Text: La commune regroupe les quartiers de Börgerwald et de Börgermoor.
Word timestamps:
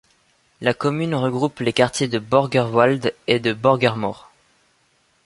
La 0.61 0.73
commune 0.73 1.13
regroupe 1.13 1.59
les 1.59 1.73
quartiers 1.73 2.07
de 2.07 2.17
Börgerwald 2.17 3.13
et 3.27 3.39
de 3.39 3.53
Börgermoor. 3.53 4.31